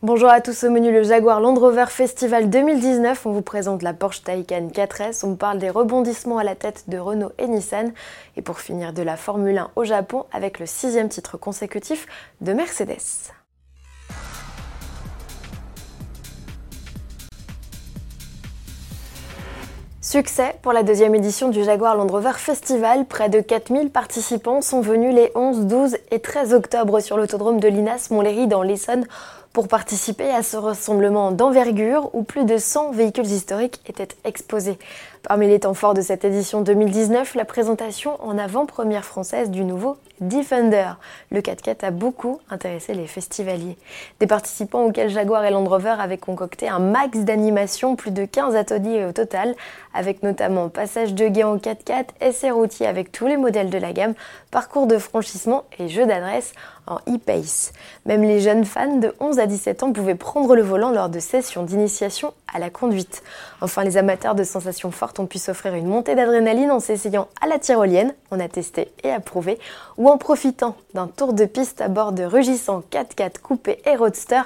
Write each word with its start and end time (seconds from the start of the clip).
Bonjour 0.00 0.28
à 0.28 0.40
tous, 0.40 0.62
au 0.62 0.70
menu 0.70 0.92
le 0.92 1.02
Jaguar 1.02 1.40
Land 1.40 1.56
Rover 1.56 1.86
Festival 1.88 2.48
2019. 2.48 3.26
On 3.26 3.32
vous 3.32 3.42
présente 3.42 3.82
la 3.82 3.92
Porsche 3.92 4.22
Taycan 4.22 4.68
4S. 4.68 5.26
On 5.26 5.34
parle 5.34 5.58
des 5.58 5.70
rebondissements 5.70 6.38
à 6.38 6.44
la 6.44 6.54
tête 6.54 6.84
de 6.86 6.98
Renault 6.98 7.32
et 7.36 7.48
Nissan. 7.48 7.92
Et 8.36 8.42
pour 8.42 8.60
finir 8.60 8.92
de 8.92 9.02
la 9.02 9.16
Formule 9.16 9.58
1 9.58 9.72
au 9.74 9.82
Japon 9.82 10.26
avec 10.30 10.60
le 10.60 10.66
sixième 10.66 11.08
titre 11.08 11.36
consécutif 11.36 12.06
de 12.40 12.52
Mercedes. 12.52 13.32
Succès 20.00 20.54
pour 20.62 20.72
la 20.72 20.84
deuxième 20.84 21.14
édition 21.16 21.48
du 21.48 21.64
Jaguar 21.64 21.96
Land 21.96 22.06
Rover 22.06 22.32
Festival. 22.36 23.04
Près 23.04 23.28
de 23.28 23.40
4000 23.40 23.90
participants 23.90 24.62
sont 24.62 24.80
venus 24.80 25.12
les 25.12 25.32
11, 25.34 25.66
12 25.66 25.96
et 26.12 26.20
13 26.20 26.54
octobre 26.54 27.00
sur 27.00 27.16
l'autodrome 27.16 27.58
de 27.58 27.68
Linas 27.68 28.08
Montlhéry 28.10 28.46
dans 28.46 28.62
l'Essonne 28.62 29.04
pour 29.58 29.66
participer 29.66 30.30
à 30.30 30.44
ce 30.44 30.56
rassemblement 30.56 31.32
d'envergure 31.32 32.14
où 32.14 32.22
plus 32.22 32.44
de 32.44 32.58
100 32.58 32.92
véhicules 32.92 33.26
historiques 33.26 33.80
étaient 33.88 34.06
exposés. 34.22 34.78
Parmi 35.24 35.48
les 35.48 35.58
temps 35.58 35.74
forts 35.74 35.94
de 35.94 36.00
cette 36.00 36.24
édition 36.24 36.60
2019, 36.60 37.34
la 37.34 37.44
présentation 37.44 38.22
en 38.24 38.38
avant-première 38.38 39.04
française 39.04 39.50
du 39.50 39.64
nouveau 39.64 39.96
Defender. 40.20 40.90
Le 41.30 41.40
4x4 41.40 41.84
a 41.84 41.90
beaucoup 41.90 42.40
intéressé 42.50 42.92
les 42.92 43.06
festivaliers. 43.06 43.76
Des 44.18 44.26
participants 44.26 44.84
auxquels 44.84 45.10
Jaguar 45.10 45.44
et 45.44 45.50
Land 45.50 45.64
Rover 45.64 45.94
avaient 45.98 46.18
concocté 46.18 46.68
un 46.68 46.80
max 46.80 47.20
d'animation, 47.20 47.94
plus 47.94 48.10
de 48.10 48.24
15 48.24 48.56
ateliers 48.56 49.04
au 49.04 49.12
total, 49.12 49.54
avec 49.94 50.22
notamment 50.22 50.68
passage 50.68 51.14
de 51.14 51.28
guet 51.28 51.44
en 51.44 51.56
4x4, 51.56 52.06
essai 52.20 52.50
routier 52.50 52.86
avec 52.86 53.12
tous 53.12 53.26
les 53.26 53.36
modèles 53.36 53.70
de 53.70 53.78
la 53.78 53.92
gamme, 53.92 54.14
parcours 54.50 54.86
de 54.86 54.98
franchissement 54.98 55.64
et 55.78 55.88
jeu 55.88 56.04
d'adresse 56.04 56.52
en 56.88 56.96
e-pace. 57.08 57.72
Même 58.06 58.22
les 58.22 58.40
jeunes 58.40 58.64
fans 58.64 58.96
de 58.96 59.14
11 59.20 59.38
à 59.38 59.46
17 59.48 59.82
ans 59.82 59.92
pouvaient 59.92 60.14
prendre 60.14 60.54
le 60.54 60.62
volant 60.62 60.92
lors 60.92 61.08
de 61.08 61.18
sessions 61.18 61.64
d'initiation 61.64 62.32
à 62.52 62.60
la 62.60 62.70
conduite. 62.70 63.22
Enfin, 63.60 63.82
les 63.82 63.96
amateurs 63.96 64.36
de 64.36 64.44
sensations 64.44 64.92
fortes 64.92 65.18
ont 65.18 65.26
pu 65.26 65.38
s'offrir 65.38 65.74
une 65.74 65.86
montée 65.86 66.14
d'adrénaline 66.14 66.70
en 66.70 66.78
s'essayant 66.78 67.26
à 67.40 67.48
la 67.48 67.58
tyrolienne, 67.58 68.14
on 68.30 68.38
a 68.38 68.48
testé 68.48 68.92
et 69.02 69.10
approuvé, 69.10 69.58
ou 69.96 70.08
en 70.08 70.18
profitant 70.18 70.76
d'un 70.94 71.08
tour 71.08 71.32
de 71.32 71.44
piste 71.44 71.80
à 71.80 71.88
bord 71.88 72.12
de 72.12 72.22
rugissants 72.22 72.84
4x4 72.92 73.40
coupés 73.40 73.82
et 73.84 73.96
roadster, 73.96 74.42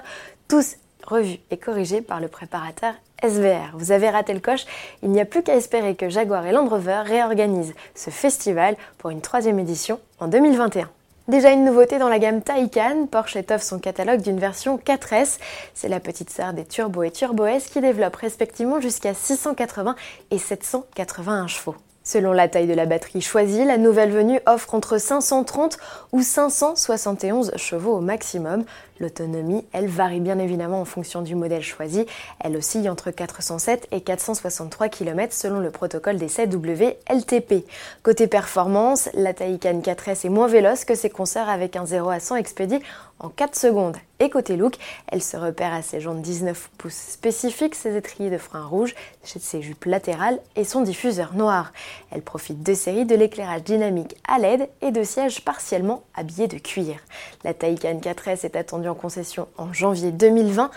tous 0.49 0.77
revus 1.05 1.41
et 1.51 1.59
corrigés 1.59 2.01
par 2.01 2.21
le 2.21 2.29
préparateur 2.29 2.95
SVR. 3.23 3.73
Vous 3.75 3.93
avez 3.93 4.09
raté 4.11 4.33
le 4.33 4.41
coche, 4.41 4.65
il 5.03 5.11
n'y 5.11 5.21
a 5.21 5.25
plus 5.25 5.43
qu'à 5.43 5.57
espérer 5.57 5.95
que 5.95 6.09
Jaguar 6.09 6.47
et 6.47 6.53
Land 6.53 6.69
Rover 6.69 7.03
réorganisent 7.05 7.75
ce 7.95 8.11
festival 8.11 8.77
pour 8.99 9.11
une 9.11 9.21
troisième 9.21 9.59
édition 9.59 10.01
en 10.21 10.29
2021. 10.29 10.89
Déjà 11.29 11.53
une 11.53 11.65
nouveauté 11.65 12.01
dans 12.01 12.09
la 12.09 12.19
gamme 12.19 12.43
Taycan, 12.43 13.07
Porsche 13.07 13.37
étoffe 13.37 13.63
son 13.63 13.79
catalogue 13.79 14.23
d'une 14.23 14.41
version 14.41 14.77
4S. 14.77 15.39
C'est 15.73 15.89
la 15.89 16.01
petite 16.01 16.31
sœur 16.31 16.53
des 16.53 16.65
Turbo 16.65 17.05
et 17.05 17.13
Turbo 17.13 17.47
S 17.47 17.69
qui 17.69 17.81
développe 17.81 18.17
respectivement 18.17 18.81
jusqu'à 18.81 19.15
680 19.15 19.95
et 20.33 20.39
781 20.39 21.47
chevaux. 21.47 21.77
Selon 22.03 22.33
la 22.33 22.49
taille 22.49 22.67
de 22.67 22.75
la 22.75 22.87
batterie 22.87 23.21
choisie, 23.21 23.65
la 23.65 23.79
nouvelle 23.79 24.11
venue 24.11 24.41
offre 24.47 24.75
entre 24.75 24.99
530 24.99 25.79
ou 26.11 26.23
571 26.23 27.53
chevaux 27.57 27.99
au 27.99 28.01
maximum. 28.01 28.65
L'autonomie, 29.03 29.65
elle 29.73 29.89
varie 29.89 30.21
bien 30.21 30.39
évidemment 30.39 30.81
en 30.81 30.85
fonction 30.85 31.23
du 31.23 31.35
modèle 31.35 31.65
choisi. 31.65 32.07
Elle 32.39 32.57
oscille 32.57 32.89
entre 32.89 33.11
407 33.11 33.89
et 33.91 34.01
463 34.01 34.89
km 34.89 35.35
selon 35.35 35.59
le 35.59 35.73
protocole 35.73 36.19
des 36.19 36.29
WLTP. 36.29 37.67
Côté 38.05 38.29
performance, 38.29 39.09
la 39.15 39.35
Taycan 39.35 39.81
4S 39.81 40.25
est 40.25 40.29
moins 40.29 40.47
véloce 40.47 40.85
que 40.85 40.95
ses 40.95 41.11
concerts 41.11 41.49
avec 41.49 41.75
un 41.75 41.85
0 41.85 42.11
à 42.11 42.21
100 42.21 42.37
expédié 42.37 42.81
en 43.19 43.29
4 43.29 43.57
secondes. 43.57 43.97
Et 44.21 44.31
côté 44.31 44.57
look, 44.57 44.77
elle 45.09 45.23
se 45.23 45.37
repère 45.37 45.73
à 45.73 45.83
ses 45.83 46.01
jantes 46.01 46.23
19 46.23 46.71
pouces 46.79 46.95
spécifiques, 46.95 47.75
ses 47.75 47.97
étriers 47.97 48.31
de 48.31 48.39
frein 48.39 48.65
rouge, 48.65 48.95
ses 49.25 49.63
jupes 49.63 49.85
latérales 49.85 50.39
et 50.55 50.63
son 50.63 50.83
diffuseur 50.83 51.35
noir. 51.35 51.73
Elle 52.13 52.23
profite 52.23 52.63
de 52.63 52.75
séries 52.75 53.05
de 53.05 53.17
l'éclairage 53.17 53.65
dynamique 53.65 54.17
à 54.29 54.39
LED 54.39 54.69
et 54.81 54.93
de 54.93 55.03
sièges 55.03 55.45
partiellement 55.45 56.05
habillés 56.15 56.47
de 56.47 56.59
cuir. 56.59 56.97
La 57.43 57.53
Taycan 57.53 57.99
4S 57.99 58.45
est 58.45 58.55
attendue 58.55 58.89
en 58.93 58.95
concession 58.95 59.49
en 59.59 59.73
janvier 59.73 60.13
2020. 60.13 60.71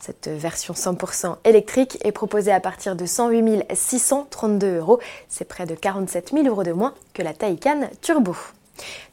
Cette 0.00 0.28
version 0.28 0.74
100% 0.74 1.36
électrique 1.44 1.98
est 2.02 2.12
proposée 2.12 2.52
à 2.52 2.60
partir 2.60 2.96
de 2.96 3.04
108 3.04 3.64
632 3.72 4.78
euros. 4.78 5.00
C'est 5.28 5.44
près 5.46 5.66
de 5.66 5.74
47 5.74 6.30
000 6.32 6.46
euros 6.46 6.64
de 6.64 6.72
moins 6.72 6.94
que 7.14 7.22
la 7.22 7.34
Taycan 7.34 7.90
Turbo. 8.00 8.34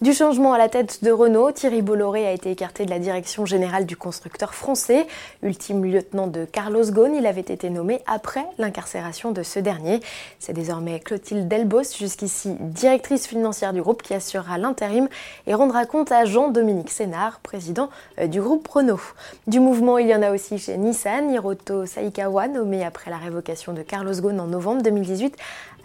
Du 0.01 0.13
changement 0.13 0.53
à 0.53 0.57
la 0.57 0.69
tête 0.69 1.03
de 1.03 1.11
Renault, 1.11 1.51
Thierry 1.51 1.81
Bolloré 1.81 2.27
a 2.27 2.31
été 2.31 2.51
écarté 2.51 2.85
de 2.85 2.89
la 2.89 2.99
direction 2.99 3.45
générale 3.45 3.85
du 3.85 3.95
constructeur 3.95 4.53
français. 4.53 5.07
Ultime 5.41 5.85
lieutenant 5.85 6.27
de 6.27 6.45
Carlos 6.45 6.83
Ghosn, 6.83 7.15
il 7.15 7.25
avait 7.25 7.41
été 7.41 7.69
nommé 7.69 8.01
après 8.05 8.45
l'incarcération 8.57 9.31
de 9.31 9.41
ce 9.41 9.59
dernier. 9.59 10.01
C'est 10.39 10.53
désormais 10.53 10.99
Clotilde 10.99 11.47
Delbos, 11.47 11.95
jusqu'ici 11.97 12.55
directrice 12.59 13.27
financière 13.27 13.73
du 13.73 13.81
groupe, 13.81 14.01
qui 14.01 14.13
assurera 14.13 14.57
l'intérim 14.57 15.07
et 15.47 15.53
rendra 15.53 15.85
compte 15.85 16.11
à 16.11 16.25
Jean-Dominique 16.25 16.91
Sénard, 16.91 17.39
président 17.39 17.89
euh, 18.19 18.27
du 18.27 18.41
groupe 18.41 18.67
Renault. 18.67 18.99
Du 19.47 19.59
mouvement, 19.59 19.97
il 19.97 20.07
y 20.07 20.15
en 20.15 20.21
a 20.21 20.31
aussi 20.31 20.57
chez 20.57 20.77
Nissan. 20.77 21.31
Hiroto 21.31 21.85
Saikawa, 21.85 22.47
nommé 22.47 22.83
après 22.83 23.09
la 23.09 23.17
révocation 23.17 23.73
de 23.73 23.81
Carlos 23.81 24.13
Ghosn 24.13 24.39
en 24.39 24.47
novembre 24.47 24.83
2018, 24.83 25.35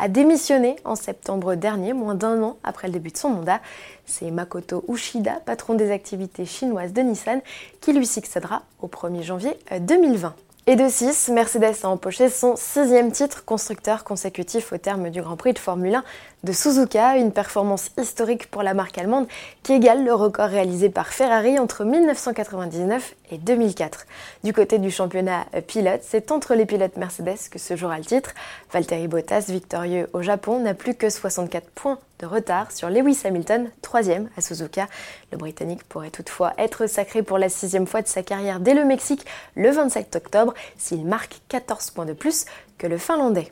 a 0.00 0.08
démissionné 0.08 0.76
en 0.84 0.96
septembre 0.96 1.54
dernier, 1.54 1.92
moins 1.92 2.14
d'un 2.14 2.42
an 2.42 2.56
après 2.64 2.88
le 2.88 2.94
début 2.94 3.10
de 3.10 3.19
son 3.19 3.30
mandat. 3.30 3.60
C'est 4.06 4.31
Makoto 4.31 4.84
Ushida, 4.88 5.41
patron 5.44 5.75
des 5.75 5.91
activités 5.91 6.44
chinoises 6.44 6.92
de 6.92 7.00
Nissan, 7.00 7.41
qui 7.81 7.92
lui 7.92 8.06
succédera 8.06 8.62
au 8.81 8.88
1er 8.88 9.22
janvier 9.22 9.56
2020. 9.81 10.28
Euh, 10.28 10.31
et 10.66 10.76
de 10.76 10.88
6, 10.88 11.31
Mercedes 11.31 11.75
a 11.82 11.88
empoché 11.88 12.28
son 12.28 12.54
sixième 12.54 13.10
titre 13.10 13.44
constructeur 13.44 14.04
consécutif 14.04 14.72
au 14.72 14.78
terme 14.78 15.10
du 15.10 15.22
Grand 15.22 15.36
Prix 15.36 15.54
de 15.54 15.58
Formule 15.58 15.94
1 15.97 16.04
de 16.44 16.53
Suzuka, 16.53 17.16
une 17.16 17.32
performance 17.32 17.91
historique 17.98 18.50
pour 18.50 18.62
la 18.62 18.75
marque 18.75 18.97
allemande 18.98 19.26
qui 19.62 19.72
égale 19.72 20.04
le 20.04 20.12
record 20.14 20.48
réalisé 20.48 20.91
par 20.91 21.08
Ferrari 21.08 21.58
entre 21.58 21.84
1999 21.84 23.16
et 23.32 23.38
2004. 23.38 24.06
Du 24.44 24.52
côté 24.52 24.78
du 24.78 24.91
championnat 24.91 25.47
pilote, 25.66 26.02
c'est 26.02 26.31
entre 26.31 26.54
les 26.54 26.66
pilotes 26.66 26.97
Mercedes 26.98 27.48
que 27.50 27.58
se 27.58 27.75
jouera 27.75 27.98
le 27.98 28.04
titre. 28.04 28.31
Valtteri 28.72 29.08
Bottas, 29.08 29.47
victorieux 29.48 30.08
au 30.12 30.22
Japon, 30.22 30.60
n'a 30.60 30.75
plus 30.75 30.94
que 30.94 31.08
64 31.08 31.69
points 31.70 31.98
de 32.20 32.26
retard 32.26 32.70
sur 32.70 32.91
Lewis 32.91 33.20
Hamilton, 33.25 33.70
troisième 33.82 34.28
à 34.36 34.41
Suzuka. 34.41 34.88
Le 35.32 35.38
Britannique 35.38 35.84
pourrait 35.84 36.10
toutefois 36.10 36.53
être 36.58 36.86
sacré 36.86 37.22
pour 37.22 37.38
la 37.38 37.48
sixième 37.48 37.86
fois 37.86 38.03
de 38.03 38.08
sa 38.08 38.22
carrière 38.22 38.60
dès 38.60 38.75
le 38.75 38.84
Mexique 38.84 39.25
le 39.56 39.70
27 39.70 40.16
octobre 40.16 40.54
s'il 40.76 41.06
marque 41.06 41.41
14 41.48 41.91
points 41.91 42.06
de 42.06 42.12
plus 42.12 42.44
que 42.78 42.86
le 42.86 42.98
Finlandais. 42.98 43.50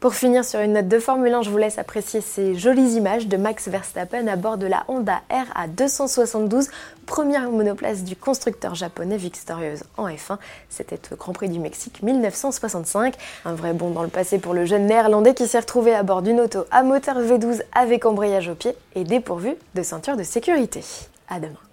Pour 0.00 0.14
finir 0.14 0.44
sur 0.44 0.58
une 0.58 0.72
note 0.72 0.88
de 0.88 0.98
Formule 0.98 1.32
1, 1.32 1.42
je 1.42 1.50
vous 1.50 1.58
laisse 1.58 1.78
apprécier 1.78 2.20
ces 2.20 2.56
jolies 2.56 2.94
images 2.94 3.28
de 3.28 3.36
Max 3.36 3.68
Verstappen 3.68 4.26
à 4.26 4.34
bord 4.34 4.58
de 4.58 4.66
la 4.66 4.84
Honda 4.88 5.22
RA 5.30 5.68
272, 5.68 6.68
première 7.06 7.48
monoplace 7.50 8.02
du 8.02 8.16
constructeur 8.16 8.74
japonais 8.74 9.16
victorieuse 9.16 9.84
en 9.96 10.08
F1. 10.08 10.38
C'était 10.68 11.00
au 11.12 11.16
Grand 11.16 11.32
Prix 11.32 11.48
du 11.48 11.60
Mexique 11.60 12.02
1965. 12.02 13.14
Un 13.44 13.54
vrai 13.54 13.74
bond 13.74 13.90
dans 13.90 14.02
le 14.02 14.08
passé 14.08 14.38
pour 14.38 14.54
le 14.54 14.64
jeune 14.64 14.86
néerlandais 14.86 15.34
qui 15.34 15.46
s'est 15.46 15.60
retrouvé 15.60 15.94
à 15.94 16.02
bord 16.02 16.22
d'une 16.22 16.40
auto 16.40 16.64
à 16.72 16.82
moteur 16.82 17.20
V12 17.20 17.62
avec 17.72 18.04
embrayage 18.04 18.48
au 18.48 18.56
pied 18.56 18.74
et 18.96 19.04
dépourvu 19.04 19.54
de 19.76 19.82
ceinture 19.84 20.16
de 20.16 20.24
sécurité. 20.24 20.80
À 21.28 21.38
demain. 21.38 21.71